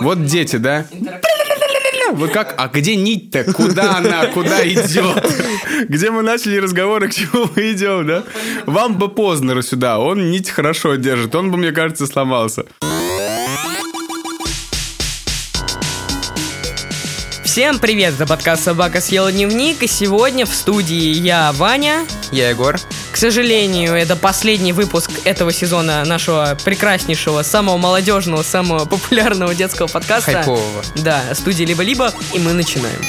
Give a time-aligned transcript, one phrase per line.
[0.00, 0.86] Вот дети, да?
[2.12, 2.54] Вы как?
[2.56, 3.52] А где нить-то?
[3.52, 4.26] Куда она?
[4.26, 5.24] Куда идет?
[5.88, 8.24] Где мы начали разговоры, к чему мы идем, да?
[8.66, 9.98] Вам бы Познера сюда.
[9.98, 11.34] Он нить хорошо держит.
[11.34, 12.64] Он бы, мне кажется, сломался.
[17.44, 22.06] Всем привет, это подкаст «Собака съела дневник», и сегодня в студии я, Ваня.
[22.30, 22.78] Я Егор.
[23.18, 30.34] К сожалению, это последний выпуск этого сезона нашего прекраснейшего, самого молодежного, самого популярного детского подкаста.
[30.34, 30.84] Хайпового.
[31.02, 33.00] Да, студии «Либо-либо», и мы начинаем.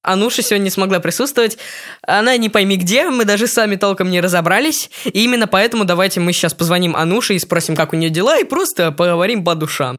[0.00, 1.58] Ануша сегодня не смогла присутствовать.
[2.00, 4.88] Она не пойми где, мы даже сами толком не разобрались.
[5.04, 8.44] И именно поэтому давайте мы сейчас позвоним Ануше и спросим, как у нее дела, и
[8.44, 9.98] просто поговорим по душам.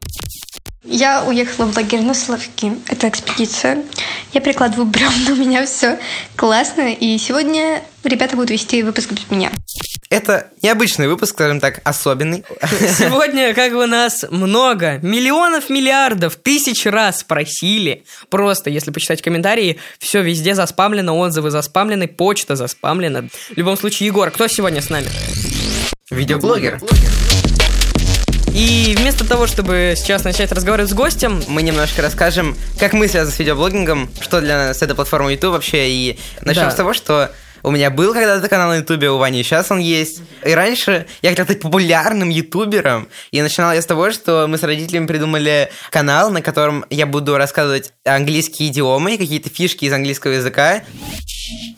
[0.82, 2.72] Я уехала в лагерь на Соловки.
[2.88, 3.84] Это экспедиция.
[4.32, 5.98] Я прикладываю бревна, у меня все
[6.36, 6.92] классно.
[6.92, 9.50] И сегодня ребята будут вести выпуск без меня.
[10.08, 12.44] Это необычный выпуск, скажем так, особенный.
[12.98, 18.04] Сегодня, как бы нас много, миллионов, миллиардов, тысяч раз просили.
[18.28, 23.28] Просто, если почитать комментарии, все везде заспамлено, отзывы заспамлены, почта заспамлена.
[23.50, 25.06] В любом случае, Егор, кто сегодня с нами?
[26.10, 26.80] Видеоблогер.
[28.54, 33.34] И вместо того, чтобы сейчас начать разговаривать с гостем, Мы немножко расскажем, как мы связаны
[33.34, 36.70] с видеоблогингом, что для нас эта платформа YouTube вообще, и начнем Да.
[36.70, 37.30] с того, что
[37.62, 40.22] у меня был когда-то канал на Ютубе, у Вани сейчас он есть.
[40.44, 43.08] И раньше я хотел стать популярным ютубером.
[43.30, 47.36] И начинал я с того, что мы с родителями придумали канал, на котором я буду
[47.36, 50.82] рассказывать английские идиомы, какие-то фишки из английского языка.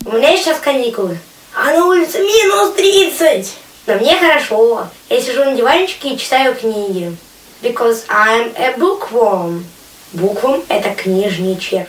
[0.05, 1.19] У меня сейчас каникулы,
[1.55, 3.53] а на улице минус 30.
[3.87, 4.89] Но мне хорошо.
[5.09, 7.17] Я сижу на диванчике и читаю книги.
[7.63, 9.65] Because I'm a bookworm.
[10.13, 11.89] Bookworm– это книжный червь.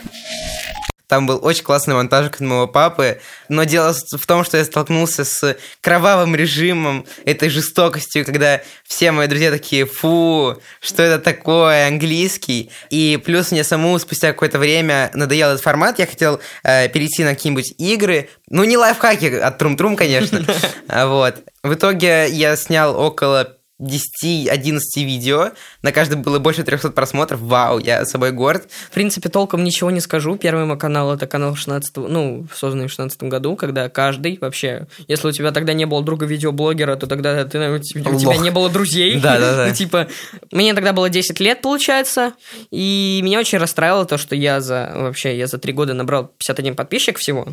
[1.14, 5.24] Там был очень классный монтажик от моего папы, но дело в том, что я столкнулся
[5.24, 12.72] с кровавым режимом, этой жестокостью, когда все мои друзья такие, фу, что это такое, английский.
[12.90, 17.36] И плюс мне саму спустя какое-то время надоел этот формат, я хотел э, перейти на
[17.36, 20.44] какие-нибудь игры, ну не лайфхаки от Трум-Трум, конечно,
[20.88, 21.44] вот.
[21.62, 25.52] В итоге я снял около 10-11 видео,
[25.82, 28.70] на каждое было больше 300 просмотров, вау, я собой горд.
[28.90, 30.36] в принципе, толком ничего не скажу.
[30.38, 35.28] Первый мой канал это канал 16 ну, созданный в 16 году, когда каждый вообще, если
[35.28, 38.52] у тебя тогда не было друга видеоблогера, то тогда ты, у тебя у тебя не
[38.52, 39.20] было друзей.
[39.20, 39.64] Да-да-да.
[39.74, 40.08] Ну, типа,
[40.52, 42.34] мне тогда было 10 лет, получается,
[42.70, 46.76] и меня очень расстраивало то, что я за, вообще, я за три года набрал 51
[46.76, 47.48] подписчик всего.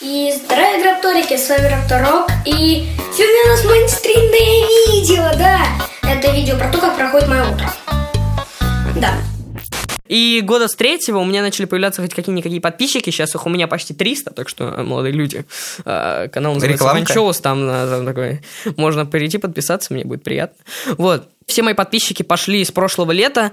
[0.00, 5.60] И здравия, Грапторики, с вами Рапторок, и сегодня у нас мейнстримное видео, да.
[6.02, 7.70] Это видео про то, как проходит мое утро.
[8.96, 9.14] Да.
[10.08, 13.68] И года с третьего у меня начали появляться хоть какие-никакие подписчики, сейчас их у меня
[13.68, 15.44] почти 300, так что, э, молодые люди,
[15.84, 17.08] э, канал называется Рекламка.
[17.08, 18.40] Ванчоус, там, э, там такой,
[18.76, 20.56] можно перейти, подписаться, мне будет приятно.
[20.98, 23.52] Вот, все мои подписчики пошли с прошлого лета,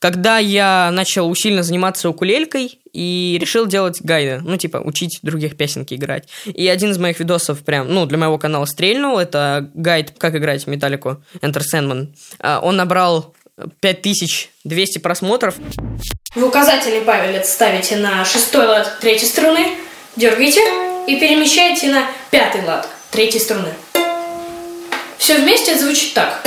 [0.00, 5.94] когда я начал усиленно заниматься укулелькой и решил делать гайды, ну, типа, учить других песенки
[5.94, 6.28] играть.
[6.44, 10.66] И один из моих видосов прям, ну, для моего канала стрельнул, это гайд «Как играть
[10.66, 12.08] Металлику Enter Sandman».
[12.40, 13.32] А, Он набрал
[13.80, 15.54] 5200 просмотров,
[16.34, 19.76] В указательный палец ставите на шестой лад третьей струны,
[20.16, 20.60] дергаете
[21.06, 23.72] и перемещаете на пятый лад третьей струны.
[25.16, 26.44] Все вместе звучит так.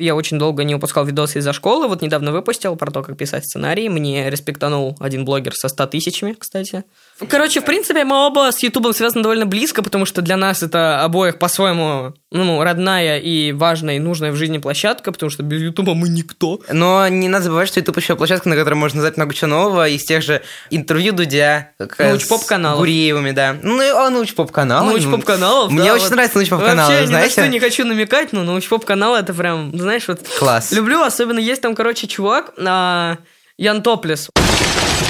[0.00, 1.86] Я очень долго не выпускал видосы из-за школы.
[1.86, 3.90] Вот недавно выпустил про то, как писать сценарий.
[3.90, 6.84] Мне респектанул один блогер со 100 тысячами, кстати.
[7.28, 11.02] Короче, в принципе, мы оба с Ютубом связаны довольно близко, потому что для нас это
[11.02, 15.94] обоих по-своему ну, родная и важная и нужная в жизни площадка, потому что без Ютуба
[15.94, 16.60] мы никто.
[16.72, 19.88] Но не надо забывать, что YouTube еще площадка, на которой можно узнать много чего нового
[19.88, 21.72] из тех же интервью Дудя.
[21.76, 22.78] как, Научпоп-каналов.
[22.78, 23.56] С Гуриевыми, да.
[23.62, 24.86] Ну, и о, научпоп-канал.
[24.86, 26.12] Научпоп-каналов, Мне да, очень вот.
[26.12, 27.26] нравится научпоп-канал, Вообще, знаете?
[27.26, 30.20] ни на что не хочу намекать, но научпоп-канал это прям, знаешь, вот...
[30.38, 30.70] Класс.
[30.72, 33.16] Люблю, особенно есть там, короче, чувак, а,
[33.58, 34.30] Ян Топлес.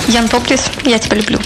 [0.08, 1.38] Ян Топлес, я тебя люблю.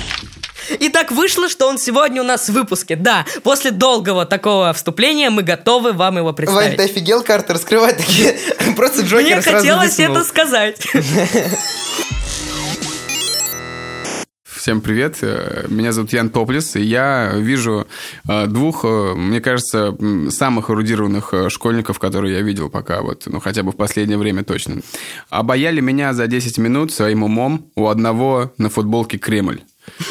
[0.78, 2.96] И так вышло, что он сегодня у нас в выпуске.
[2.96, 6.76] Да, после долгого такого вступления мы готовы вам его Вань, представить.
[6.76, 8.36] ты офигел карты раскрывать такие?
[8.76, 10.16] Просто Джокер Мне сразу хотелось высунул.
[10.16, 10.80] это сказать.
[14.64, 17.86] Всем привет, э, меня зовут Ян Топлис, и я вижу
[18.26, 19.94] э, двух, э, мне кажется,
[20.30, 24.76] самых эрудированных школьников, которые я видел пока, вот, ну, хотя бы в последнее время точно.
[25.28, 29.60] Обаяли меня за 10 минут своим умом у одного на футболке Кремль.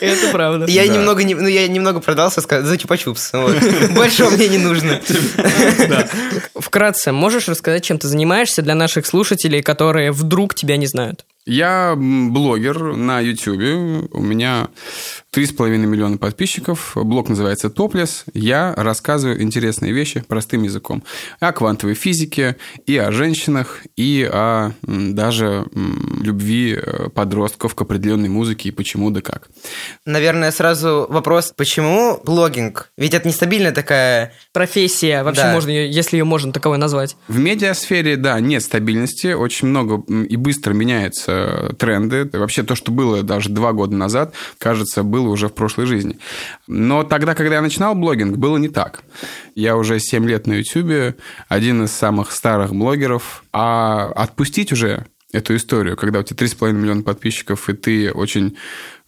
[0.00, 0.66] Это правда.
[0.66, 3.92] Я немного, не- ну, я немного продался за чупа-чупс.
[3.94, 5.00] Большого мне не нужно.
[6.54, 11.24] Вкратце, можешь рассказать, чем ты занимаешься для наших слушателей, которые вдруг тебя не знают?
[11.46, 14.08] Я блогер на YouTube.
[14.12, 14.68] У меня
[15.36, 16.92] 3,5 миллиона подписчиков.
[16.94, 18.24] Блог называется «Топлес».
[18.32, 21.02] Я рассказываю интересные вещи простым языком.
[21.40, 22.56] О квантовой физике,
[22.86, 25.66] и о женщинах, и о даже
[26.22, 29.48] любви э, подростков к определенной музыке и почему да как.
[30.06, 32.90] Наверное, сразу вопрос, почему блогинг?
[32.96, 34.32] Ведь это нестабильная такая...
[34.54, 35.52] Профессия, вообще Да.
[35.52, 37.14] можно, ее- если ее можно таковой назвать.
[37.28, 42.26] В медиасфере, да, нет стабильности, очень много и быстро меняются тренды.
[42.32, 46.18] Вообще то, что было даже два года назад, кажется, было уже в прошлой жизни.
[46.66, 49.02] Но тогда, когда я начинал блогинг, было не так.
[49.54, 51.16] Я уже 7 лет на YouTube,
[51.48, 57.02] один из самых старых блогеров, а отпустить уже эту историю, когда у тебя 3,5 миллиона
[57.02, 58.56] подписчиков, и ты очень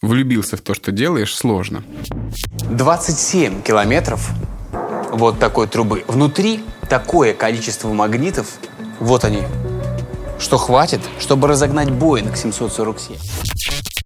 [0.03, 1.83] влюбился в то, что делаешь, сложно.
[2.71, 4.31] 27 километров
[5.11, 6.05] вот такой трубы.
[6.07, 8.59] Внутри такое количество магнитов,
[9.01, 9.43] вот они,
[10.39, 13.17] что хватит, чтобы разогнать Боинг 747.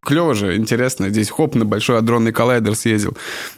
[0.04, 1.10] Клево же, интересно.
[1.10, 3.16] Здесь хоп, на большой адронный коллайдер съездил.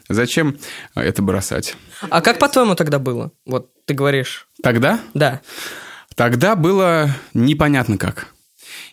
[0.08, 0.58] Зачем
[0.94, 1.75] это бросать?
[2.11, 3.32] А как по-твоему тогда было?
[3.46, 4.46] Вот ты говоришь.
[4.62, 5.00] Тогда?
[5.14, 5.41] Да.
[6.14, 8.29] Тогда было непонятно как.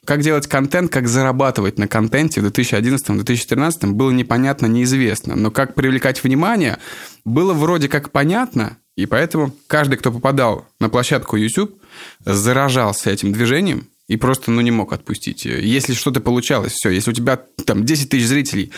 [0.05, 5.35] Как делать контент, как зарабатывать на контенте в 2011-2013 было непонятно, неизвестно.
[5.35, 6.77] Но как привлекать внимание,
[7.25, 11.79] было вроде как понятно, и поэтому каждый, кто попадал на площадку YouTube,
[12.25, 15.45] заражался этим движением и просто ну, не мог отпустить.
[15.45, 18.73] Если что-то получалось, все, если у тебя там 10 тысяч зрителей,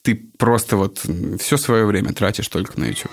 [0.00, 1.04] ты просто вот
[1.38, 3.12] все свое время тратишь только на YouTube.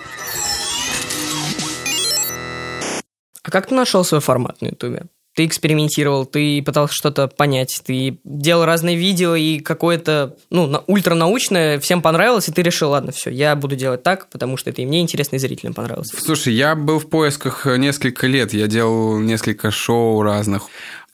[3.43, 5.07] А как ты нашел свой формат на Ютубе?
[5.35, 11.79] Ты экспериментировал, ты пытался что-то понять, ты делал разные видео, и какое-то, ну, на- ультранаучное
[11.79, 14.85] всем понравилось, и ты решил, ладно, все, я буду делать так, потому что это и
[14.85, 16.07] мне интересно, и зрителям понравилось.
[16.17, 20.63] Слушай, я был в поисках несколько лет, я делал несколько шоу разных.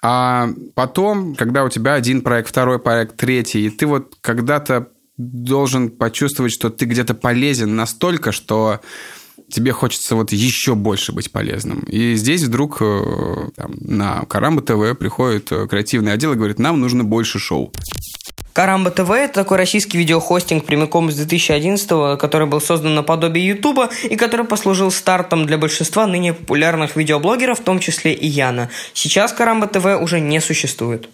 [0.03, 5.89] А потом, когда у тебя один проект, второй проект, третий, и ты вот когда-то должен
[5.89, 8.79] почувствовать, что ты где-то полезен настолько, что
[9.51, 11.81] тебе хочется вот еще больше быть полезным.
[11.81, 16.80] И здесь вдруг э, там, на Карамба ТВ приходит э, креативный отдел и говорит, нам
[16.80, 17.71] нужно больше шоу.
[18.53, 24.15] Карамба ТВ– это такой российский видеохостинг прямиком с 2011 который был создан наподобие Ютуба и
[24.15, 28.69] который послужил стартом для большинства ныне популярных видеоблогеров, в том числе и Яна.
[28.94, 31.07] Сейчас Карамба ТВ уже не существует.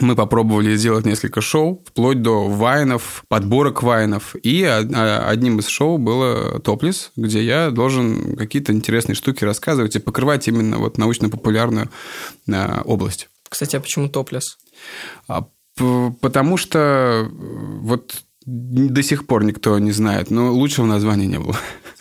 [0.00, 4.34] Мы попробовали сделать несколько шоу, вплоть до вайнов, подборок вайнов.
[4.42, 9.98] И од- одним из шоу было «Топлес», где я должен какие-то интересные штуки рассказывать и
[10.00, 11.90] покрывать именно вот научно-популярную
[12.50, 13.28] а, область.
[13.48, 14.56] Кстати, а почему топлес?
[15.28, 15.46] А,
[16.20, 17.28] Потому что э,
[17.80, 21.56] вот до сих пор никто не знает, но лучшего названия не было.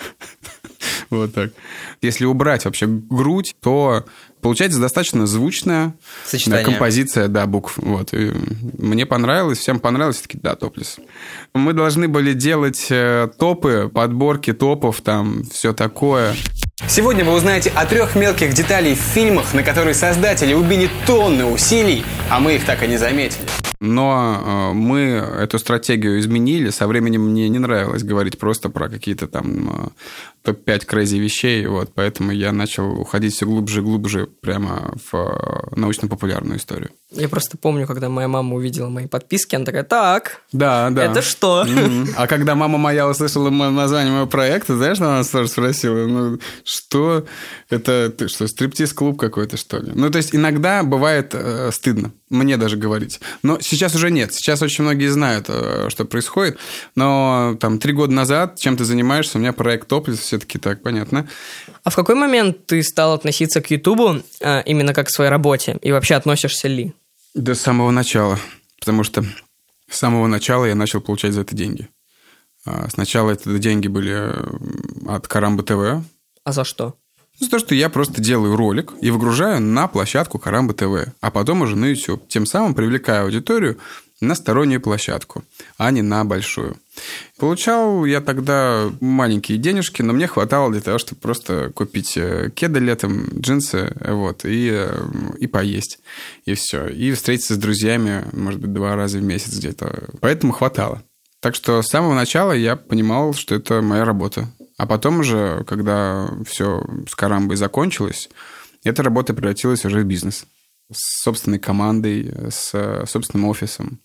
[1.21, 1.51] Вот так.
[2.01, 4.05] Если убрать вообще грудь, то
[4.41, 5.93] получается достаточно звучная
[6.25, 6.65] Сочетание.
[6.65, 7.77] да, композиция, да, букв.
[7.77, 8.13] Вот.
[8.13, 8.31] И
[8.77, 10.97] мне понравилось, всем понравилось, таки да, топлес.
[11.53, 16.33] Мы должны были делать э, топы, подборки топов, там, все такое.
[16.87, 22.03] Сегодня вы узнаете о трех мелких деталей в фильмах, на которые создатели убили тонны усилий,
[22.29, 23.43] а мы их так и не заметили.
[23.81, 26.69] Но э, мы эту стратегию изменили.
[26.69, 29.89] Со временем мне не нравилось говорить просто про какие-то там э,
[30.43, 31.65] топ-5 crazy вещей.
[31.67, 36.89] Вот, поэтому я начал уходить все глубже и глубже прямо в э, научно-популярную историю.
[37.11, 41.05] Я просто помню, когда моя мама увидела мои подписки, она такая, так, Да, да.
[41.05, 41.65] это что?
[42.17, 46.07] А когда мама моя услышала название моего проекта, знаешь, она сразу спросила?
[46.07, 47.25] Ну, что?
[47.69, 49.91] Это ты что, стриптиз-клуб какой-то, что ли?
[49.93, 53.19] Ну, то есть иногда бывает э, стыдно, мне даже говорить.
[53.43, 54.33] Но сейчас уже нет.
[54.33, 56.57] Сейчас очень многие знают, э, что происходит.
[56.95, 61.27] Но там три года назад, чем ты занимаешься, у меня проект топлес, все-таки так, понятно.
[61.83, 65.77] А в какой момент ты стал относиться к Ютубу а, именно как к своей работе?
[65.81, 66.93] И вообще относишься ли?
[67.33, 68.39] Да с самого начала.
[68.79, 69.25] Потому что
[69.89, 71.89] с самого начала я начал получать за это деньги.
[72.65, 74.33] А, Сначала это деньги были
[75.05, 76.05] от Карамба ТВ,
[76.45, 76.95] А за что?
[77.37, 81.61] За то, что я просто делаю ролик и выгружаю на площадку Карамба ТВ, а потом
[81.61, 82.25] уже на YouTube.
[82.29, 83.77] Тем самым привлекаю аудиторию
[84.21, 85.43] на стороннюю площадку,
[85.77, 86.77] а не на большую.
[87.37, 92.79] Получал я тогда маленькие денежки, но мне хватало для того, чтобы просто купить э, кеды
[92.79, 95.05] летом, джинсы, вот, и, э,
[95.37, 95.99] и поесть,
[96.45, 96.87] и все.
[96.87, 100.09] И встретиться с друзьями, может быть, два раза в месяц где-то.
[100.19, 101.03] Поэтому хватало.
[101.39, 104.47] Так что с самого начала я понимал, что это моя работа.
[104.77, 108.29] А потом уже, когда все с Карамбой закончилось,
[108.83, 110.45] эта работа превратилась уже в бизнес.
[110.91, 113.99] С собственной командой, с э, собственным офисом.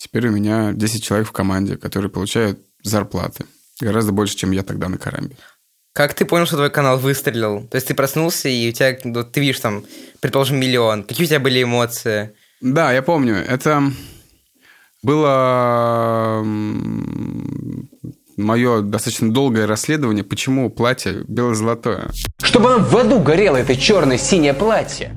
[0.00, 3.44] Теперь у меня 10 человек в команде, которые получают зарплаты.
[3.80, 5.36] Гораздо больше, чем я тогда на Карамбе.
[5.92, 7.66] Как ты понял, что твой канал выстрелил?
[7.68, 9.84] То есть ты проснулся, и у тебя, вот ты видишь там,
[10.20, 11.02] предположим, миллион.
[11.02, 12.32] Какие у тебя были эмоции?
[12.62, 13.34] Да, я помню.
[13.34, 13.92] Это
[15.02, 16.42] Было
[18.36, 22.10] мое достаточно долгое расследование, почему платье бело-золотое.
[22.42, 25.14] Чтобы оно в аду горело, это черное-синее платье.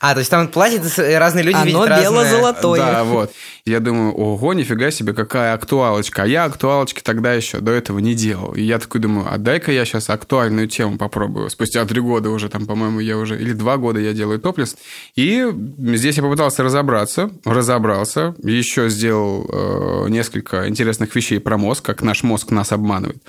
[0.00, 0.80] А, то есть там платье
[1.18, 2.10] разные люди Оно видят разные...
[2.10, 2.80] бело-золотое.
[2.80, 3.32] Да, вот.
[3.66, 6.24] Я думаю, ого, нифига себе, какая актуалочка.
[6.24, 8.52] А я актуалочки тогда еще до этого не делал.
[8.52, 11.48] И я такой думаю, а дай-ка я сейчас актуальную тему попробую.
[11.50, 13.40] Спустя три года уже, там, по-моему, я уже...
[13.40, 14.76] Или два года я делаю топлес.
[15.16, 15.46] И
[15.78, 17.30] здесь я попытался разобраться.
[17.44, 18.34] Разобрался.
[18.42, 23.22] Еще сделал э, несколько интересных вещей про мозг, как наш мозг нас обманывает.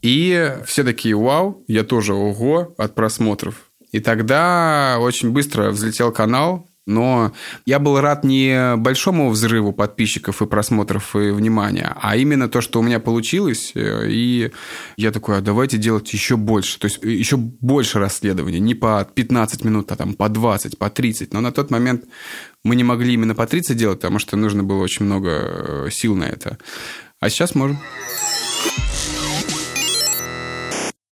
[0.00, 3.54] И все такие, вау, я тоже ого от просмотров.
[3.92, 7.32] И тогда очень быстро взлетел канал, но
[7.64, 12.80] я был рад не большому взрыву подписчиков и просмотров и внимания, а именно то, что
[12.80, 13.72] у меня получилось.
[13.76, 14.50] И
[14.96, 16.80] я такой, а давайте делать еще больше.
[16.80, 18.58] То есть еще больше расследований.
[18.58, 21.32] Не по 15 минут, а там по 20, по 30.
[21.32, 22.04] Но на тот момент
[22.64, 26.16] мы не могли именно по 30 делать, потому что нужно было очень много э, сил
[26.16, 26.58] на это.
[27.20, 27.78] А сейчас можем.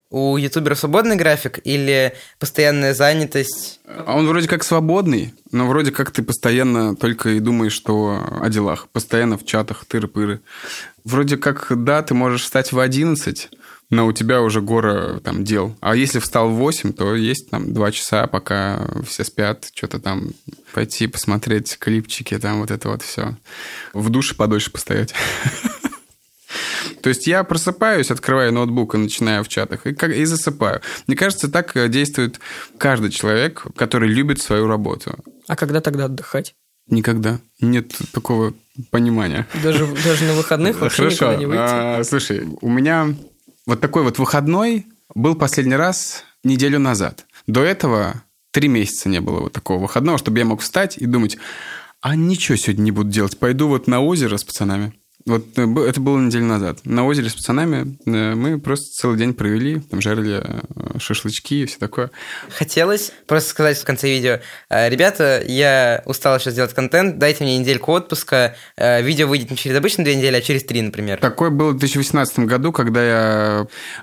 [0.09, 3.81] У ютубера свободный график или постоянная занятость?
[3.85, 8.49] А он вроде как свободный, но вроде как ты постоянно только и думаешь, что о
[8.49, 8.87] делах.
[8.93, 10.39] Постоянно в чатах, тыры-пыры.
[11.03, 13.49] Вроде как, да, ты можешь встать в 11,
[13.89, 15.75] но у тебя уже гора там дел.
[15.81, 20.29] А если встал в 8, то есть там 2 часа, пока все спят, что-то там
[20.73, 23.35] пойти посмотреть клипчики, там вот это вот все.
[23.93, 25.13] В душе подольше постоять.
[27.01, 30.81] То есть я просыпаюсь, открываю ноутбук и начинаю в чатах, и, и засыпаю.
[31.07, 32.39] Мне кажется, так э, действует
[32.77, 35.15] каждый человек, который любит свою работу.
[35.47, 36.55] А когда тогда отдыхать?
[36.89, 37.39] Никогда.
[37.59, 38.53] Нет такого
[38.91, 39.47] понимания.
[39.61, 41.25] Даже, даже на выходных вообще Хорошо.
[41.25, 41.61] никуда не выйти?
[41.61, 43.15] А, слушай, у меня
[43.65, 47.25] вот такой вот выходной был последний раз неделю назад.
[47.45, 51.37] До этого три месяца не было вот такого выходного, чтобы я мог встать и думать,
[52.01, 54.93] а ничего сегодня не буду делать, пойду вот на озеро с пацанами.
[55.27, 56.79] Вот э, это было неделю назад.
[56.85, 61.65] На озере с пацанами э, мы просто целый день провели, там жарили э, шашлычки и
[61.65, 62.11] все такое.
[62.49, 67.91] Хотелось просто сказать в конце видео, ребята, я устал сейчас делать контент, дайте мне недельку
[67.91, 71.19] отпуска, видео выйдет не через обычные две недели, а через три, например.
[71.19, 73.03] Такое было в 2018 году, когда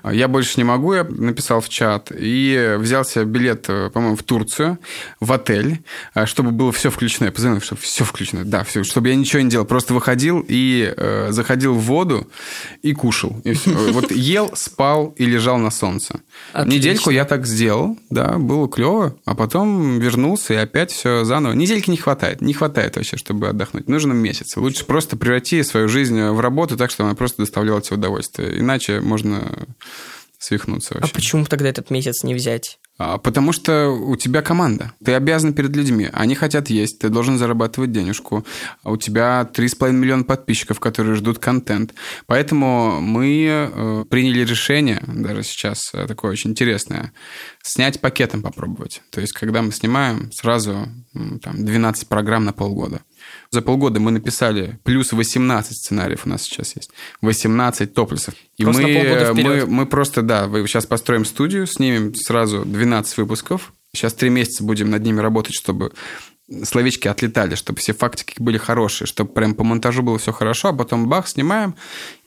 [0.03, 4.77] я, я больше не могу, я написал в чат, и взялся билет, по-моему, в Турцию,
[5.19, 5.83] в отель,
[6.25, 7.25] чтобы было все включено.
[7.25, 10.93] Я позвонил, чтобы все включено, да, все, чтобы я ничего не делал, просто выходил и
[11.29, 12.27] заходил в воду
[12.81, 13.41] и кушал.
[13.43, 13.71] И все.
[13.95, 16.21] Вот ел, спал и лежал на солнце.
[16.53, 16.77] Отлично.
[16.77, 21.53] Недельку я так сделал, да, было клево, а потом вернулся и опять все заново.
[21.53, 23.87] Недельки не хватает, не хватает вообще, чтобы отдохнуть.
[23.87, 24.57] Нужно месяц.
[24.57, 28.59] Лучше просто преврати свою жизнь в работу так, чтобы она просто доставляла тебе удовольствие.
[28.59, 29.41] Иначе можно
[30.45, 31.11] свихнуться вообще.
[31.11, 32.79] А почему тогда этот месяц не взять?
[32.97, 34.93] А, Потому что у тебя команда.
[35.03, 36.09] Ты обязан перед людьми.
[36.13, 38.45] Они хотят есть, ты должен зарабатывать денежку.
[38.83, 41.93] А у тебя 3,5 миллиона подписчиков, которые ждут контент.
[42.25, 47.11] Поэтому мы э, приняли решение, даже сейчас э, такое очень интересное,
[47.61, 49.01] снять пакетом попробовать.
[49.09, 50.87] То есть, когда мы снимаем, сразу
[51.41, 53.01] там, 12 программ на полгода.
[53.51, 56.91] За полгода мы написали плюс 18 сценариев у нас сейчас есть.
[57.21, 58.33] 18 топлесов.
[58.57, 63.73] И Просто мы, полгода мы, мы просто, да, сейчас построим студию, снимем сразу 12 выпусков.
[63.93, 65.93] Сейчас три месяца будем над ними работать, чтобы
[66.63, 70.73] словечки отлетали, чтобы все фактики были хорошие, чтобы прям по монтажу было все хорошо, а
[70.73, 71.75] потом бах, снимаем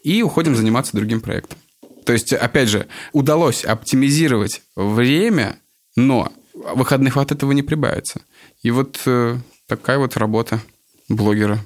[0.03, 1.59] и уходим заниматься другим проектом.
[2.05, 5.59] То есть, опять же, удалось оптимизировать время,
[5.95, 8.23] но выходных от этого не прибавится.
[8.63, 9.37] И вот э,
[9.67, 10.61] такая вот работа
[11.09, 11.59] блогера.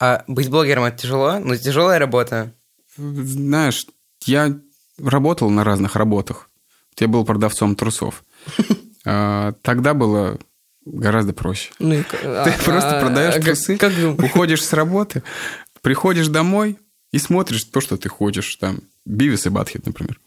[0.00, 1.38] А быть блогером это тяжело?
[1.38, 2.52] Ну, тяжелая работа.
[2.96, 3.86] Знаешь,
[4.24, 4.58] я
[4.98, 6.50] работал на разных работах.
[6.98, 8.24] Я был продавцом трусов.
[9.10, 10.38] А, Тогда было
[10.84, 11.70] гораздо проще.
[11.78, 14.30] Ну, Ты а- просто а- продаешь а как- трусы, Как, думаешь?
[14.30, 15.22] уходишь с работы,
[15.80, 16.76] приходишь домой
[17.12, 18.56] и смотришь то, что ты хочешь.
[18.56, 20.20] Там Бивис и Батхит, например.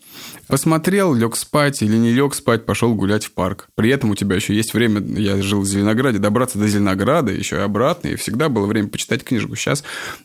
[0.47, 3.69] Посмотрел, лег спать или не лег спать, пошел гулять в парк.
[3.75, 7.57] При этом у тебя еще есть время, я жил в Зеленограде, добраться до Зеленограда, еще
[7.57, 9.55] и обратно, и всегда было время почитать книжку.
[9.55, 9.83] Сейчас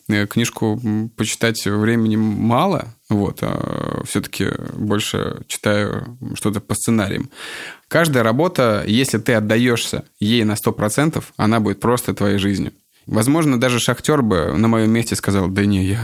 [0.09, 0.81] э, книжку
[1.15, 7.29] почитать времени мало, вот, а все-таки больше читаю что-то по сценариям.
[7.87, 12.73] Каждая работа, если ты отдаешься ей на 100%, она будет просто твоей жизнью.
[13.07, 15.99] Возможно, даже шахтер бы на моем месте сказал, да не, я,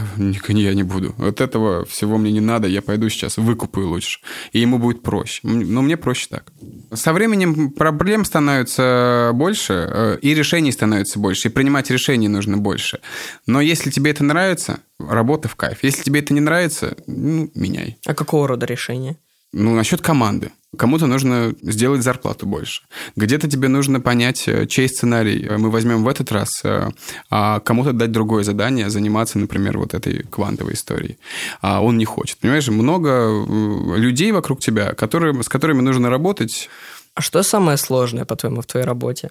[0.48, 1.14] я не буду.
[1.18, 4.20] Вот этого всего мне не надо, я пойду сейчас выкупаю лучше.
[4.52, 5.40] И ему будет проще.
[5.42, 6.50] Но мне проще так.
[6.92, 13.00] Со временем проблем становится больше, э, и решений становится больше, и принимать решения нужно больше.
[13.46, 15.78] Но если тебе это нравится, работа в кайф.
[15.82, 17.98] Если тебе это не нравится, ну, меняй.
[18.06, 19.18] А какого рода решение?
[19.52, 20.52] Ну, насчет команды.
[20.74, 22.82] Кому-то нужно сделать зарплату больше.
[23.16, 26.90] Где-то тебе нужно понять, э, чей сценарий мы возьмем в этот раз, э,
[27.30, 31.18] а кому-то дать другое задание, заниматься, например, вот этой квантовой историей.
[31.60, 32.38] А он не хочет.
[32.38, 36.68] Понимаешь, много э, людей вокруг тебя, которые, с которыми нужно работать.
[37.14, 39.30] А что самое сложное, по-твоему, в твоей работе?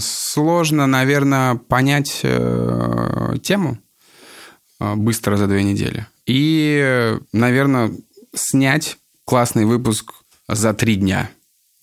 [0.00, 3.78] Сложно, наверное, понять э, тему
[4.80, 6.06] быстро за две недели.
[6.26, 7.92] И, наверное,
[8.34, 10.12] снять классный выпуск
[10.48, 11.30] за три дня.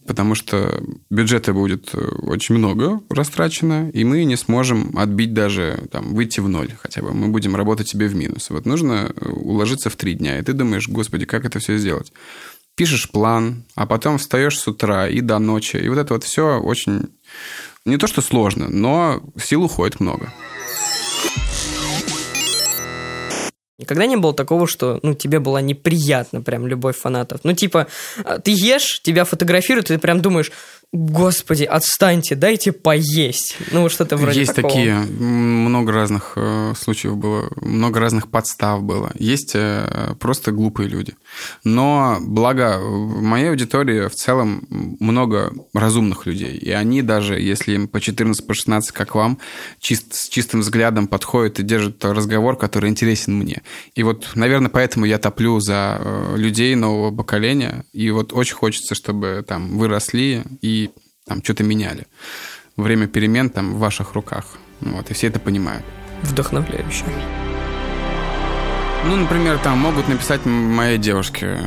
[0.07, 6.15] Потому что бюджета будет э, очень много растрачено, и мы не сможем отбить даже, там,
[6.15, 7.13] выйти в ноль хотя бы.
[7.13, 8.49] Мы будем работать себе в минус.
[8.49, 10.39] Вот нужно э, уложиться в три дня.
[10.39, 12.11] И ты думаешь, господи, как это все сделать?
[12.75, 15.77] Пишешь план, а потом встаешь с утра и до ночи.
[15.77, 17.09] И вот это вот все очень...
[17.85, 20.33] Не то, что сложно, но сил уходит много.
[23.79, 27.39] Никогда не было такого, что, ну, тебе была неприятна прям любовь фанатов.
[27.43, 27.87] Ну, типа,
[28.25, 30.51] а, ты ешь, тебя фотографируют, и ты прям думаешь,
[30.91, 33.57] Господи, отстаньте, дайте поесть.
[33.71, 34.73] Ну, что-то вроде Есть такого.
[34.73, 39.11] такие, много разных э, случаев было, много разных подстав было.
[39.13, 41.13] Есть э, просто глупые люди.
[41.63, 44.65] Но, благо, в моей аудитории в целом
[44.99, 46.57] много разумных людей.
[46.57, 49.37] И они даже, если им по 14, по 16, как вам,
[49.79, 53.61] чист, с чистым взглядом подходят и держат разговор, который интересен мне.
[53.93, 57.85] И вот, наверное, поэтому я топлю за э, людей нового поколения.
[57.93, 60.78] И вот очень хочется, чтобы там выросли и
[61.29, 62.07] там что-то меняли.
[62.75, 64.45] Время перемен там в ваших руках.
[64.81, 65.85] Вот, и все это понимают.
[66.23, 67.05] Вдохновляюще.
[69.05, 71.57] Ну, например, там могут написать моей девушке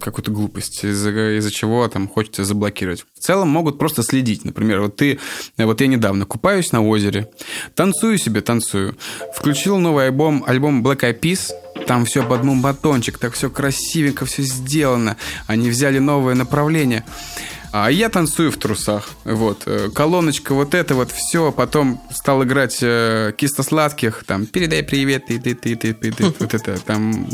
[0.00, 3.04] какую-то глупость, из-за, из чего там хочется заблокировать.
[3.14, 4.44] В целом могут просто следить.
[4.44, 5.18] Например, вот ты,
[5.56, 7.28] вот я недавно купаюсь на озере,
[7.74, 8.96] танцую себе, танцую.
[9.34, 11.50] Включил новый альбом, альбом Black Eyed Peas,
[11.86, 15.16] там все под батончик, так все красивенько, все сделано.
[15.48, 17.04] Они взяли новое направление.
[17.72, 19.08] А я танцую в трусах.
[19.24, 19.62] Вот.
[19.66, 21.52] Э, колоночка вот это вот все.
[21.52, 24.24] Потом стал играть э, кисло-сладких.
[24.24, 27.26] Там, передай привет, ты, ты, ты, ты, ты, ты, вот это там.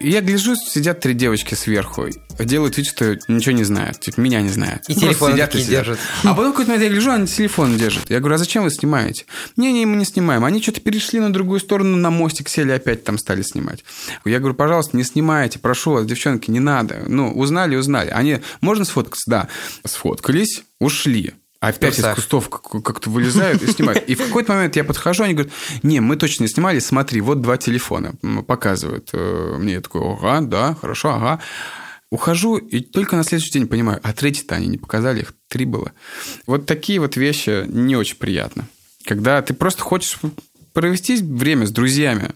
[0.00, 2.06] И я гляжу, сидят три девочки сверху,
[2.38, 4.82] делают вид, что ничего не знают, типа меня не знают.
[4.88, 5.98] И телефон сидят и держат.
[6.22, 8.10] А потом какой-то момент я гляжу, они телефон держат.
[8.10, 9.24] Я говорю, а зачем вы снимаете?
[9.56, 10.44] Не-не, мы не снимаем.
[10.44, 13.84] Они что-то перешли на другую сторону, на мостик сели, опять там стали снимать.
[14.24, 17.04] Я говорю, пожалуйста, не снимайте, прошу вас, девчонки, не надо.
[17.06, 18.10] Ну, узнали, узнали.
[18.10, 19.30] Они, можно сфоткаться?
[19.30, 19.48] Да.
[19.84, 21.34] Сфоткались, ушли.
[21.60, 24.08] Опять из кустов как-то вылезают и снимают.
[24.08, 27.40] И в какой-то момент я подхожу, они говорят, не, мы точно не снимали, смотри, вот
[27.40, 28.14] два телефона
[28.46, 29.10] показывают.
[29.12, 31.40] Э, мне я такой, ага, да, хорошо, ага.
[32.10, 35.92] Ухожу, и только на следующий день понимаю, а третий-то они не показали, их три было.
[36.46, 38.68] Вот такие вот вещи не очень приятно.
[39.04, 40.18] Когда ты просто хочешь
[40.76, 42.32] провести время с друзьями.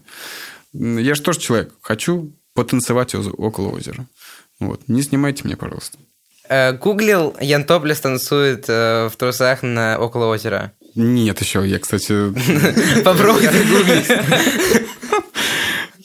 [0.73, 4.07] Я же тоже человек, хочу потанцевать около озера.
[4.59, 5.99] Вот, не снимайте меня, пожалуйста.
[6.49, 10.71] Э, гуглил, Ян Топлес танцует э, в трусах на около озера.
[10.95, 12.13] Нет еще, я, кстати...
[13.03, 14.07] Попробуй гуглить.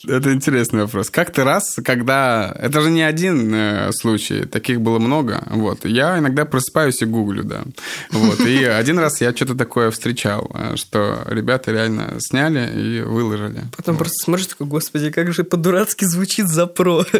[0.08, 1.10] Это интересный вопрос.
[1.10, 2.54] Как-то раз, когда...
[2.58, 5.42] Это же не один э, случай, таких было много.
[5.50, 5.84] Вот.
[5.84, 7.64] Я иногда просыпаюсь и гуглю, да.
[8.10, 8.40] Вот.
[8.40, 13.64] И один раз я что-то такое встречал, э, что ребята реально сняли и выложили.
[13.76, 14.04] Потом вот.
[14.04, 17.04] просто смотришь, такой, господи, как же по-дурацки звучит запро.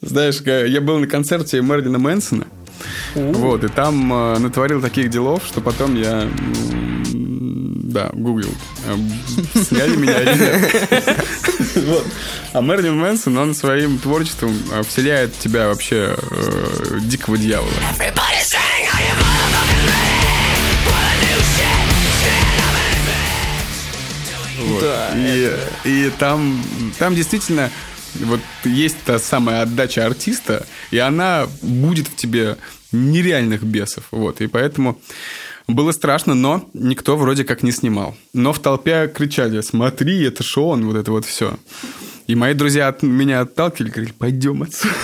[0.00, 2.46] Знаешь, я был на концерте Мэрилина Мэнсона,
[3.14, 6.28] вот, и там э, натворил таких делов, что потом я
[7.88, 8.54] да, гуглил.
[8.86, 9.10] Эм,
[9.64, 11.86] сняли меня или нет.
[11.86, 12.06] вот.
[12.52, 17.72] А Мерлин Мэнсон, он своим творчеством э, вселяет в тебя вообще э, дикого дьявола.
[24.58, 24.82] Вот.
[24.82, 25.88] Да, и, это...
[25.88, 26.62] и там,
[26.98, 27.70] там действительно
[28.16, 32.58] вот есть та самая отдача артиста, и она будет в тебе
[32.92, 34.04] нереальных бесов.
[34.10, 34.42] Вот.
[34.42, 35.00] И поэтому
[35.68, 38.16] было страшно, но никто вроде как не снимал.
[38.32, 41.56] Но в толпе кричали, смотри, это же он, вот это вот все.
[42.26, 44.94] И мои друзья от меня отталкивали, говорили, пойдем отсюда.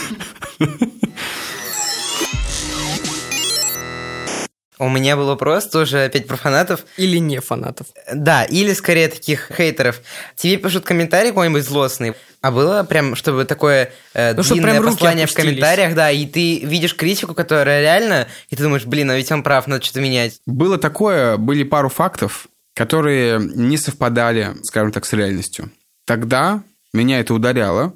[4.78, 6.84] У меня был вопрос тоже опять про фанатов.
[6.96, 7.86] Или не фанатов.
[8.12, 10.00] Да, или скорее таких хейтеров.
[10.34, 12.14] Тебе пишут комментарий какой-нибудь злостный.
[12.40, 16.58] А было прям, чтобы такое э, ну, длинное прям послание в комментариях, да, и ты
[16.58, 20.40] видишь критику, которая реально, и ты думаешь, блин, а ведь он прав, надо что-то менять.
[20.44, 25.70] Было такое, были пару фактов, которые не совпадали, скажем так, с реальностью.
[26.04, 27.94] Тогда меня это ударяло,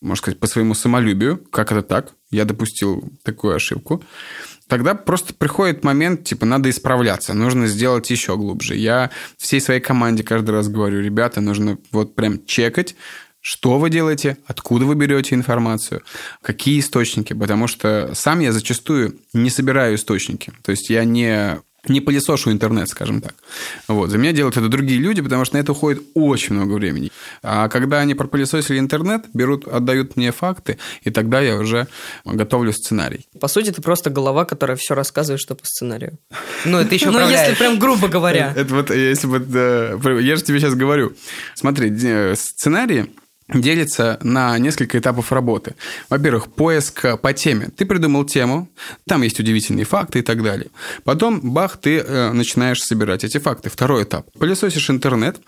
[0.00, 1.38] можно сказать, по своему самолюбию.
[1.50, 2.12] Как это так?
[2.30, 4.04] Я допустил такую ошибку
[4.68, 8.76] тогда просто приходит момент, типа, надо исправляться, нужно сделать еще глубже.
[8.76, 12.94] Я всей своей команде каждый раз говорю, ребята, нужно вот прям чекать,
[13.40, 16.02] что вы делаете, откуда вы берете информацию,
[16.42, 20.52] какие источники, потому что сам я зачастую не собираю источники.
[20.62, 23.34] То есть я не не пылесошу интернет, скажем так.
[23.86, 24.10] Вот.
[24.10, 27.10] За меня делают это другие люди, потому что на это уходит очень много времени.
[27.42, 31.86] А когда они пропылесосили интернет, берут, отдают мне факты, и тогда я уже
[32.24, 33.26] готовлю сценарий.
[33.40, 36.18] По сути, ты просто голова, которая все рассказывает, что по сценарию.
[36.64, 38.52] Ну, это еще Ну, если прям грубо говоря.
[38.54, 41.12] Это вот, если вот, э, я же тебе сейчас говорю.
[41.54, 43.10] Смотри, э, сценарии
[43.52, 45.74] делится на несколько этапов работы.
[46.10, 47.68] Во-первых, поиск по теме.
[47.76, 48.68] Ты придумал тему,
[49.06, 50.70] там есть удивительные факты и так далее.
[51.04, 53.70] Потом, бах, ты э, начинаешь собирать эти факты.
[53.70, 54.30] Второй этап.
[54.38, 55.38] Пылесосишь интернет,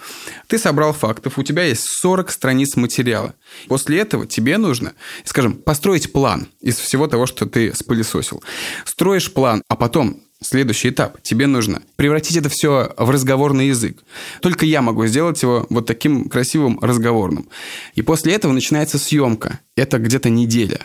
[0.47, 3.35] ты собрал фактов, у тебя есть 40 страниц материала.
[3.69, 8.43] После этого тебе нужно, скажем, построить план из всего того, что ты спылесосил.
[8.85, 11.20] Строишь план, а потом Следующий этап.
[11.20, 14.03] Тебе нужно превратить это все в разговорный язык.
[14.40, 17.50] Только я могу сделать его вот таким красивым разговорным.
[17.94, 19.61] И после этого начинается съемка.
[19.76, 20.81] Это где-то неделя.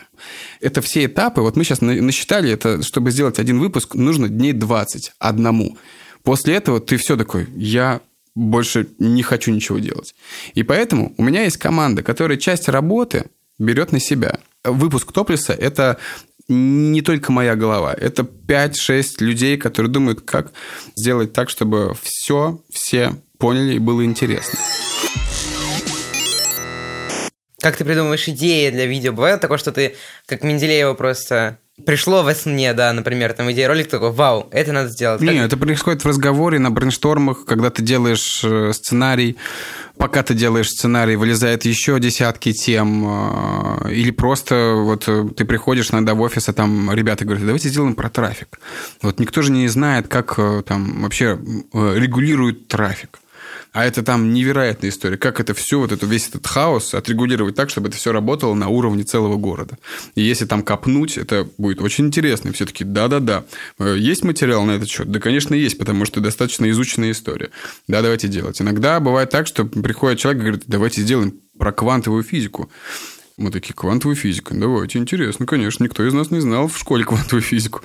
[0.59, 1.39] Это все этапы.
[1.39, 5.77] Вот мы сейчас насчитали, это, чтобы сделать один выпуск, нужно дней 20 одному.
[6.23, 8.01] После этого ты все такой, я
[8.35, 10.15] больше не хочу ничего делать.
[10.53, 14.39] И поэтому у меня есть команда, которая часть работы берет на себя.
[14.65, 15.97] Выпуск Топлиса– это
[16.47, 17.93] не только моя голова.
[17.93, 20.51] Это 5-6 людей, которые думают, как
[20.95, 24.59] сделать так, чтобы все, все поняли и было интересно.
[27.59, 29.11] Как ты придумываешь идеи для видео?
[29.11, 29.95] Бывает такое, что ты,
[30.27, 34.89] как Менделеева, просто пришло во сне, да, например, там идея ролик такой, вау, это надо
[34.89, 35.21] сделать.
[35.21, 39.37] Не, Как- это происходит в разговоре, на брейнштормах, когда ты делаешь э, сценарий,
[39.97, 43.05] пока ты делаешь сценарий, вылезает еще десятки тем,
[43.85, 47.69] э, или просто вот э, ты приходишь иногда в офис, а там ребята говорят, давайте
[47.69, 48.59] сделаем про трафик.
[49.01, 51.37] Вот никто же не знает, как там вообще
[51.73, 53.19] регулируют трафик.
[53.71, 55.17] А это там невероятная история.
[55.17, 58.69] Как это все, вот это, весь этот хаос отрегулировать так, чтобы это все работало на
[58.69, 59.77] уровне целого города.
[60.15, 62.49] И если там копнуть, это будет очень интересно.
[62.49, 63.45] И все таки да-да-да.
[63.79, 65.09] Э, Есть материал на этот счет?
[65.11, 67.49] Да, конечно, есть, потому что достаточно изученная история.
[67.87, 68.61] Да, давайте делать.
[68.61, 72.69] Иногда бывает так, что приходит человек и говорит, давайте сделаем про квантовую физику.
[73.37, 77.41] Мы такие, квантовую физику, давайте, интересно, конечно, никто из нас не знал в школе квантовую
[77.41, 77.81] физику.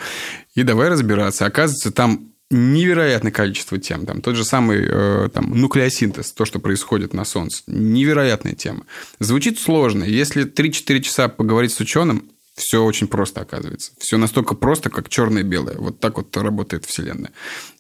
[0.55, 1.45] И давай разбираться.
[1.45, 4.07] Оказывается, там невероятное количество тем.
[4.07, 7.63] Там тот же самый э, там, нуклеосинтез, то, что происходит на Солнце.
[7.67, 8.85] Невероятная тема.
[9.21, 10.05] Звучит сложно.
[10.05, 13.93] Если 3-4 часа поговорить с ученым, все очень просто оказывается.
[13.99, 15.77] Все настолько просто, как черное и белое.
[15.79, 17.31] Вот так вот работает Вселенная.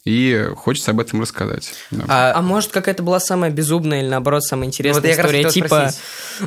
[0.05, 1.75] И хочется об этом рассказать.
[1.91, 2.05] Да.
[2.09, 5.51] А, А может, какая-то была самая безумная или, наоборот, самая интересная Вот история?
[5.51, 5.91] Типа,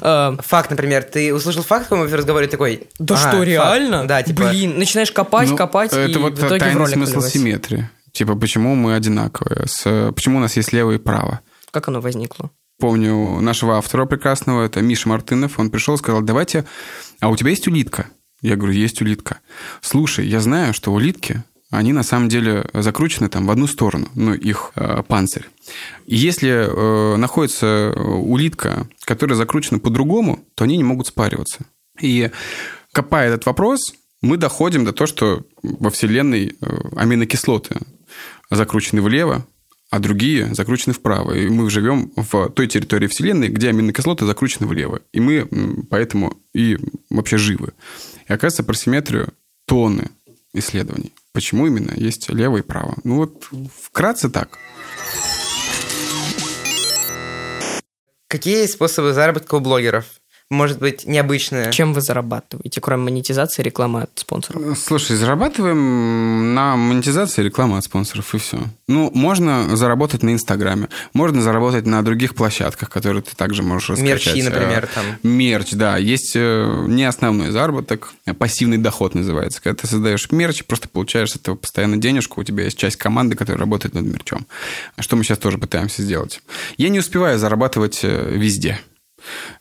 [0.01, 2.87] э, факт, например, ты услышал факт, в разговоре такой...
[2.97, 3.47] да «Ага, что, факт».
[3.47, 4.07] реально?
[4.07, 4.49] Да, типа...
[4.49, 7.37] Блин, начинаешь копать, Ну, копать, это и вот в итоге в ролик смысл выливается.
[7.37, 7.89] симметрии.
[8.13, 9.67] Типа, почему мы одинаковые?
[9.67, 11.41] С, почему у нас есть лево и право?
[11.71, 12.51] Как оно возникло?
[12.83, 16.65] помню нашего автора прекрасного, это Миша Мартынов, он пришел и сказал, давайте,
[17.21, 18.07] а у тебя есть улитка?
[18.41, 19.39] Я говорю, есть улитка.
[19.79, 24.33] Слушай, я знаю, что улитки, они на самом деле закручены там в одну сторону, ну,
[24.33, 25.49] их э, панцирь.
[26.07, 31.59] И если э, находится улитка, которая закручена по-другому, то они не могут спариваться.
[32.01, 32.31] И
[32.91, 37.77] копая этот вопрос, мы доходим до того, что во Вселенной э, аминокислоты
[38.49, 39.45] закручены влево,
[39.89, 41.33] а другие закручены вправо.
[41.33, 45.01] И мы живем в той территории Вселенной, где аминокислоты закручены влево.
[45.11, 45.47] И мы
[45.89, 46.79] поэтому и
[47.09, 47.73] вообще живы.
[48.27, 49.33] И оказывается, про симметрию
[49.65, 50.09] тонны
[50.53, 51.13] исследований.
[51.31, 52.95] Почему именно есть лево и право?
[53.03, 53.47] Ну вот
[53.81, 54.57] вкратце так.
[58.27, 60.05] Какие способы заработка у блогеров?
[60.53, 61.71] Может быть, необычные?
[61.71, 64.77] Чем вы зарабатываете, кроме монетизации и рекламы от спонсоров?
[64.77, 68.59] Слушай, зарабатываем на монетизации и рекламе от спонсоров, и все.
[68.87, 74.35] Ну, можно заработать на Инстаграме, можно заработать на других площадках, которые ты также можешь раскачать.
[74.35, 75.05] Мерчи, например, Э, там.
[75.23, 75.97] Мерч, да.
[75.97, 79.61] Есть э, не основной заработок, а пассивный доход называется.
[79.61, 83.35] Когда ты создаешь мерч, просто получаешь с этого постоянно денежку, у тебя есть часть команды,
[83.35, 84.45] которая работает над мерчом.
[84.99, 86.41] Что мы сейчас тоже пытаемся сделать.
[86.77, 88.79] Я не успеваю зарабатывать э, везде.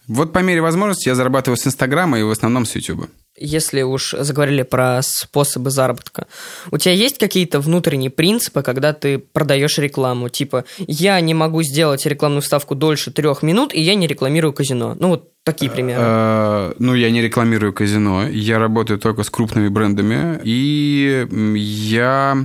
[0.08, 3.08] Вот по мере возможности я зарабатываю с Инстаграма и в основном с Ютуба.
[3.38, 6.26] Если уж заговорили про способы заработка,
[6.70, 10.28] у тебя есть какие-то внутренние принципы, когда ты продаешь рекламу?
[10.28, 14.96] Типа, я не могу сделать рекламную ставку дольше трех минут, и я не рекламирую казино.
[14.98, 16.00] Ну, вот такие примеры.
[16.04, 18.28] Э, Ну, я не рекламирую казино.
[18.28, 20.38] Я работаю только с крупными брендами.
[20.44, 22.36] И я,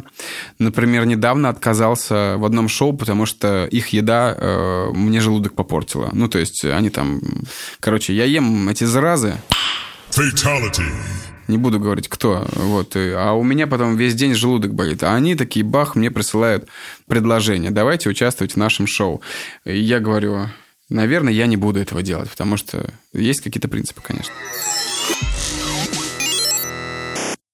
[0.59, 6.09] например, недавно отказался в одном шоу, потому что их еда э, мне желудок попортила.
[6.13, 7.21] Ну, то есть они там...
[7.79, 9.35] Короче, я ем эти заразы,
[10.11, 10.83] Fatality.
[11.47, 12.45] не буду говорить, кто.
[12.53, 12.95] Вот.
[12.95, 15.03] А у меня потом весь день желудок болит.
[15.03, 16.67] А они такие, бах, мне присылают
[17.07, 17.71] предложение.
[17.71, 19.21] Давайте участвовать в нашем шоу.
[19.65, 20.49] И я говорю,
[20.89, 24.33] наверное, я не буду этого делать, потому что есть какие-то принципы, конечно.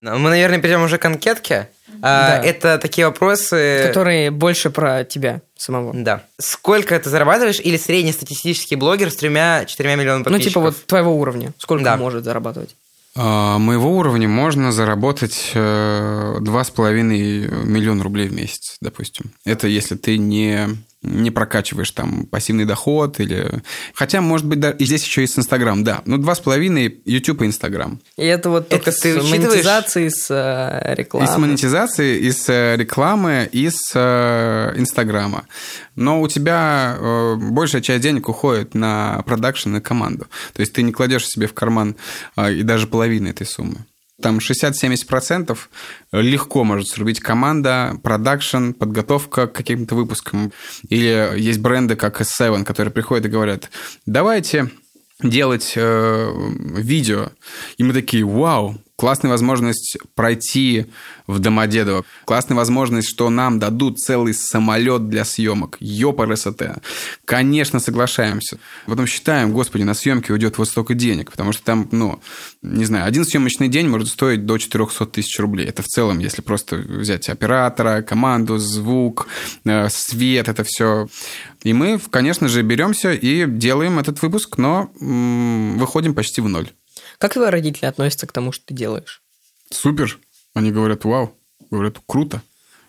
[0.01, 1.69] Ну, Мы, наверное, перейдем уже к анкетке.
[2.05, 2.43] А, Да.
[2.47, 3.85] Это такие вопросы...
[3.87, 5.93] Которые больше про тебя самого.
[5.95, 6.23] Да.
[6.37, 10.51] Сколько ты зарабатываешь или среднестатистический блогер с тремя-четырьмя миллионами Ну, подписчиков?
[10.51, 11.53] типа вот твоего уровня.
[11.57, 11.95] Сколько Да.
[11.97, 12.75] может зарабатывать?
[13.15, 19.31] А, Моего уровня можно заработать э, два с половиной миллиона рублей в месяц, допустим.
[19.45, 20.67] Это если ты не
[21.03, 23.61] не прокачиваешь там пассивный доход или...
[23.93, 26.01] Хотя, может быть, да, и здесь еще есть Инстаграм, да.
[26.05, 27.99] Ну, два с половиной YouTube и Инстаграм.
[28.17, 31.27] И это вот Это только с ты монетизацией, с э, рекламой.
[31.27, 35.45] И с монетизацией, и с э, рекламы, и с э, Инстаграма.
[35.95, 40.27] Но у тебя э, большая часть денег уходит на продакшн и команду.
[40.53, 41.95] То есть ты не кладешь себе в карман
[42.37, 43.85] э, и даже половины этой суммы.
[44.23, 45.57] Там 60-70%
[46.13, 50.53] легко может срубить команда, продакшн, подготовка к каким-то выпускам.
[50.88, 53.69] Или есть бренды, как S7, которые приходят и говорят,
[54.05, 54.71] давайте
[55.21, 56.33] делать э,
[56.77, 57.31] видео.
[57.77, 60.88] И мы такие, вау, классная возможность пройти
[61.27, 62.06] в Домодедово.
[62.25, 65.77] Классная возможность, что нам дадут целый самолет для съемок.
[65.79, 66.63] Ёпа РСТ.
[67.25, 68.60] Конечно, соглашаемся.
[68.86, 72.19] Потом считаем, господи, на съемки уйдет вот столько денег, потому что там, ну,
[72.62, 75.67] не знаю, один съемочный день может стоить до 400 тысяч рублей.
[75.67, 79.27] Это в целом, если просто взять оператора, команду, звук,
[79.65, 81.08] э, свет, это все.
[81.63, 86.69] И мы, конечно же, беремся и делаем этот выпуск, но выходим почти в ноль.
[87.23, 89.21] Как твои родители относятся к тому, что ты делаешь?
[89.69, 90.19] Супер.
[90.53, 91.33] Они говорят, вау.
[91.71, 92.41] Говорят, круто.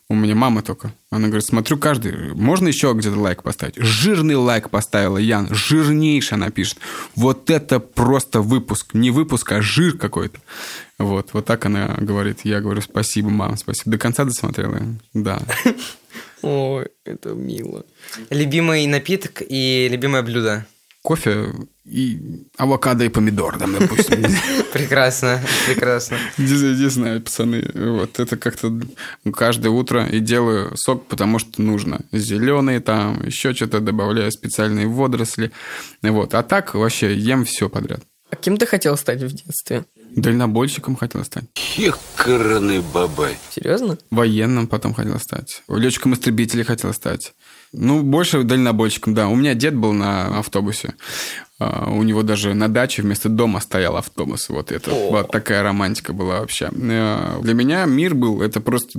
[0.09, 0.93] У меня мама только.
[1.11, 2.35] Она говорит, смотрю каждый.
[2.35, 3.77] Можно еще где-то лайк поставить?
[3.77, 5.55] Жирный лайк поставила Ян.
[5.55, 6.79] Жирнейшая она пишет.
[7.15, 8.93] Вот это просто выпуск.
[8.93, 10.41] Не выпуск, а жир какой-то.
[10.99, 12.41] Вот, вот так она говорит.
[12.43, 13.93] Я говорю, спасибо, мама, спасибо.
[13.93, 14.81] До конца досмотрела?
[15.13, 15.41] Да.
[16.43, 17.87] Ой, это мило.
[18.31, 20.67] Любимый напиток и любимое блюдо.
[21.03, 21.53] Кофе
[21.85, 24.25] и авокадо и помидор, там, допустим.
[24.73, 26.17] Прекрасно, прекрасно.
[26.39, 27.71] Не, не знаю, пацаны.
[27.75, 28.73] Вот это как-то
[29.33, 32.01] каждое утро и делаю сок, потому что нужно.
[32.11, 35.53] Зеленый там, еще что-то добавляю, специальные водоросли.
[36.03, 36.35] Вот.
[36.35, 38.01] А так вообще ем все подряд.
[38.31, 39.85] А кем ты хотел стать в детстве?
[40.17, 41.45] Дальнобойщиком хотел стать.
[41.57, 43.37] Хекарный бабай.
[43.51, 43.97] Серьезно?
[44.11, 45.63] Военным потом хотел стать.
[45.69, 47.33] Летчиком истребителей хотел стать.
[47.73, 49.29] Ну, больше дальнобойщиком, да.
[49.29, 50.95] У меня дед был на автобусе.
[51.61, 54.49] А, У него даже на даче вместо дома стоял автобус.
[54.49, 56.69] Вот это вот такая романтика была вообще.
[56.73, 58.99] Э, Для меня мир был это просто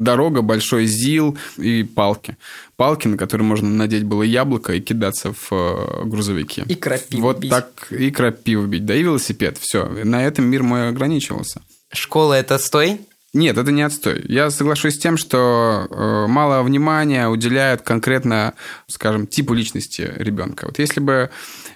[0.00, 2.36] дорога, большой ЗИЛ и палки.
[2.76, 6.64] Палки, на которые можно надеть было яблоко и кидаться в э, грузовики.
[6.66, 7.50] И крапиву Вот бить.
[7.50, 8.84] так и крапиву бить.
[8.84, 9.56] Да и велосипед.
[9.58, 9.86] Все.
[9.86, 11.62] На этом мир мой ограничивался.
[11.92, 13.00] Школа это отстой?
[13.32, 14.24] Нет, это не отстой.
[14.28, 18.54] Я соглашусь с тем, что э, мало внимания уделяют конкретно,
[18.88, 20.66] скажем, типу личности ребенка.
[20.66, 21.30] Вот если бы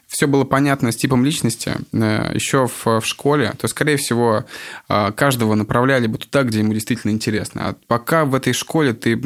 [0.09, 4.47] все было понятно с типом личности э, еще в, в школе, то, скорее всего,
[4.89, 7.69] э, каждого направляли бы туда, где ему действительно интересно.
[7.69, 9.21] А пока в этой школе ты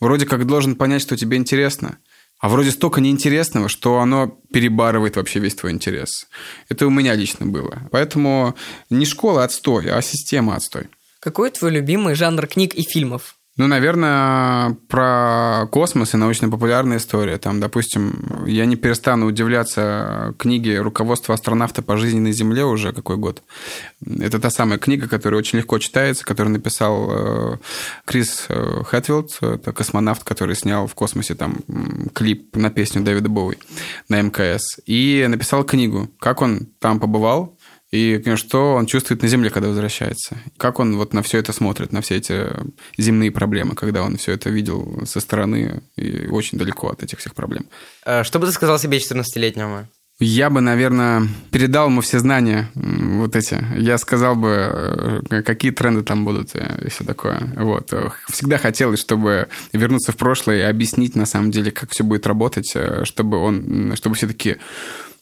[0.00, 1.98] вроде как должен понять, что тебе интересно,
[2.40, 6.26] а вроде столько неинтересного, что оно перебарывает вообще весь твой интерес.
[6.68, 7.88] Это у меня лично было.
[7.92, 8.56] Поэтому
[8.90, 10.88] не школа отстой, а система отстой.
[11.20, 13.37] Какой твой любимый жанр книг и фильмов?
[13.58, 17.38] Ну, наверное, про космос и научно-популярная история.
[17.38, 23.16] Там, допустим, я не перестану удивляться книге «Руководство астронавта по жизни на Земле» уже какой
[23.16, 23.42] год.
[24.20, 27.56] Это та самая книга, которая очень легко читается, которую написал э,
[28.04, 31.56] Крис э, Хэтфилд, это космонавт, который снял в космосе там
[32.14, 33.56] клип на песню Дэвида Боуи
[34.08, 34.78] на МКС.
[34.86, 37.57] И написал книгу, как он там побывал,
[37.90, 40.38] и что он чувствует на Земле, когда возвращается.
[40.56, 42.46] Как он вот на все это смотрит, на все эти
[42.98, 47.34] земные проблемы, когда он все это видел со стороны и очень далеко от этих всех
[47.34, 47.66] проблем.
[48.04, 49.86] А Что бы ты сказал себе 14-летнему?
[50.20, 53.64] Я бы, наверное, передал ему все знания вот эти.
[53.78, 57.40] Я сказал бы, э, какие тренды там будут и все такое.
[57.54, 57.94] Вот.
[58.28, 62.72] Всегда хотелось, чтобы вернуться в прошлое и объяснить, на самом деле, как все будет работать,
[62.74, 64.58] э, чтобы он, чтобы все такие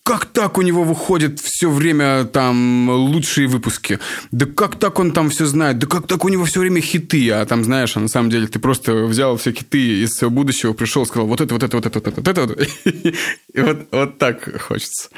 [0.06, 3.98] как так у него выходит все время там лучшие выпуски?
[4.30, 5.78] Да как так он там все знает?
[5.78, 7.28] Да как так у него все время хиты?
[7.32, 11.04] А там, знаешь, а на самом деле ты просто взял все хиты из будущего, пришел,
[11.06, 12.46] сказал, вот это, вот это, вот это, вот это, вот это.
[12.46, 12.68] вот».
[13.52, 15.08] И вот, вот так хочется.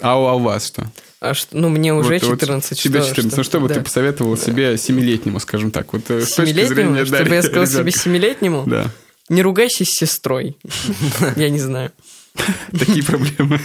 [0.00, 0.90] А у, а у вас что?
[1.20, 2.80] А что, ну, мне уже Вот- вот 14.
[2.80, 3.36] тебе что- 14.
[3.36, 3.74] Ну, что бы да.
[3.74, 5.92] ты посоветовал себе семилетнему, скажем так?
[5.92, 6.94] Вот э, Семилетнему?
[6.94, 7.04] зрения...
[7.04, 7.98] да, Чтобы я сказал себе ребенка.
[7.98, 8.64] семилетнему?
[8.66, 8.90] Да.
[9.28, 10.56] Не ругайся с сестрой.
[11.36, 11.92] Я не знаю.
[12.78, 13.60] Такие проблемы.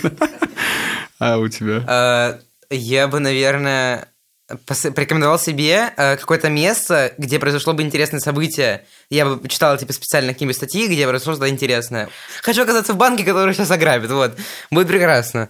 [1.20, 1.84] А у тебя?
[1.88, 4.08] А, Я бы, наверное,
[4.68, 8.86] порекомендовал себе э, какое-то место, где произошло бы интересное событие.
[9.10, 12.10] Я бы читал, типа, специально какие-нибудь статьи, где произошло что-то интересное.
[12.42, 14.36] Хочу оказаться в банке, который сейчас ограбит, вот.
[14.72, 15.50] Будет прекрасно.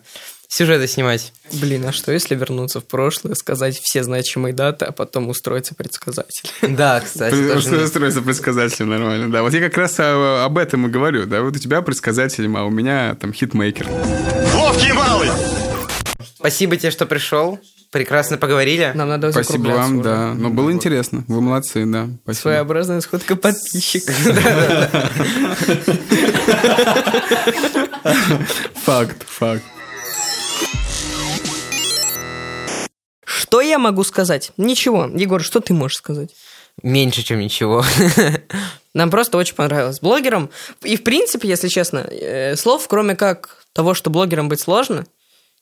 [0.52, 1.32] Сюжеты снимать.
[1.54, 6.50] Блин, а что если вернуться в прошлое, сказать все значимые даты, а потом устроиться предсказатель?
[6.76, 7.36] Да, кстати.
[7.56, 9.44] Устроиться предсказателем нормально, да.
[9.44, 11.44] Вот я как раз а, об этом и говорю, да.
[11.44, 13.88] Вот у тебя предсказатель, а у меня там хитмейкер.
[14.56, 15.30] Ловкий малый!
[16.36, 17.60] Спасибо тебе, что пришел.
[17.92, 18.92] Прекрасно поговорили.
[18.96, 20.04] Нам надо Спасибо вам, уже.
[20.04, 20.34] да.
[20.34, 21.26] Ну, было интересно.
[21.28, 22.08] Вы молодцы, да.
[22.24, 22.42] Спасибо.
[22.42, 24.16] Своеобразная сходка подписчиков.
[28.86, 29.64] Факт, факт.
[33.50, 34.52] Что я могу сказать?
[34.58, 35.08] Ничего.
[35.08, 36.30] Егор, что ты можешь сказать?
[36.84, 37.84] Меньше, чем ничего.
[38.94, 40.52] Нам просто очень понравилось блогерам.
[40.84, 45.08] И, в принципе, если честно, э, слов, кроме как того, что блогерам быть сложно,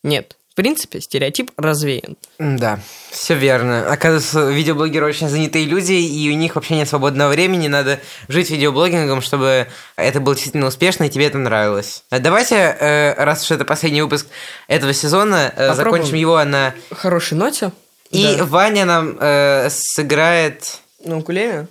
[0.04, 0.36] нет.
[0.58, 2.18] В принципе, стереотип развеян.
[2.40, 2.80] Да,
[3.12, 3.92] все верно.
[3.92, 7.68] Оказывается, видеоблогеры очень занятые люди, и у них вообще нет свободного времени.
[7.68, 9.68] Надо жить видеоблогингом, чтобы
[9.98, 12.04] это было действительно успешно, и тебе это нравилось.
[12.10, 14.26] А Давайте, э, раз уж это последний выпуск
[14.68, 15.76] этого сезона, э, Попробуем.
[15.76, 16.74] закончим его на...
[16.90, 17.72] Хорошей ноте.
[18.10, 18.46] И Да.
[18.46, 20.80] Ваня нам э, сыграет...
[21.06, 21.68] На укулеле?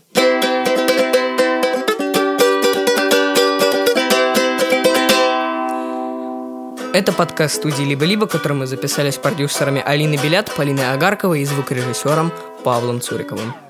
[6.96, 12.32] Это подкаст студии «Либо-либо», который мы записали с продюсерами Алиной Белят, Полиной Агарковой и звукорежиссером
[12.64, 13.65] Павлом Цуриковым.